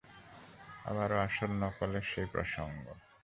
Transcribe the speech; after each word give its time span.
আবারও 0.85 1.17
আসল 1.19 1.51
নকলের 1.61 2.05
সেই 2.11 2.27
প্রসঙ্গ! 2.33 2.83